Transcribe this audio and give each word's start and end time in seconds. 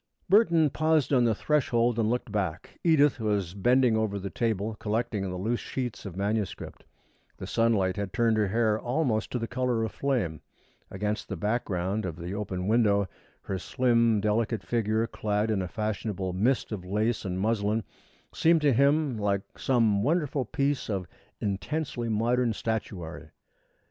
Burton 0.27 0.71
paused 0.71 1.13
on 1.13 1.25
the 1.25 1.35
threshold 1.35 1.99
and 1.99 2.09
looked 2.09 2.31
back. 2.31 2.79
Edith 2.83 3.19
was 3.19 3.53
bending 3.53 3.95
over 3.95 4.17
the 4.17 4.31
table, 4.31 4.73
collecting 4.79 5.21
the 5.29 5.37
loose 5.37 5.59
sheets 5.59 6.07
of 6.07 6.15
manuscript. 6.17 6.85
The 7.37 7.45
sunlight 7.45 7.97
had 7.97 8.11
turned 8.11 8.35
her 8.37 8.47
hair 8.47 8.79
almost 8.79 9.29
to 9.29 9.37
the 9.37 9.47
color 9.47 9.83
of 9.83 9.91
flame. 9.91 10.41
Against 10.89 11.29
the 11.29 11.35
background 11.37 12.07
of 12.07 12.15
the 12.15 12.33
open 12.33 12.67
window, 12.67 13.07
her 13.43 13.59
slim, 13.59 14.19
delicate 14.19 14.63
figure, 14.63 15.05
clad 15.05 15.51
in 15.51 15.61
a 15.61 15.67
fashionable 15.67 16.33
mist 16.33 16.71
of 16.71 16.83
lace 16.83 17.23
and 17.23 17.39
muslin, 17.39 17.83
seemed 18.33 18.61
to 18.61 18.73
him 18.73 19.19
like 19.19 19.43
some 19.59 20.01
wonderful 20.01 20.45
piece 20.45 20.89
of 20.89 21.05
intensely 21.39 22.09
modern 22.09 22.53
statuary. 22.53 23.29